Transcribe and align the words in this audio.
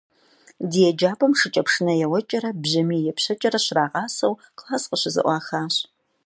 Ди 0.69 0.79
еджапӏэм 0.89 1.33
шыкӏэпшынэ 1.39 1.93
еуэкӏэрэ, 2.05 2.49
бжьэмий 2.61 3.03
епщэкӏэрэ 3.11 3.59
щрагъасэу 3.65 4.39
класс 4.57 4.83
къыщызэӏуахащ. 4.89 5.75